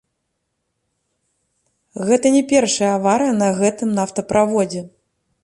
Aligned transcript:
Гэта 2.07 2.33
не 2.37 2.41
першая 2.53 2.91
аварыя 2.97 3.37
на 3.43 3.49
гэтым 3.61 3.89
нафтаправодзе. 4.01 4.81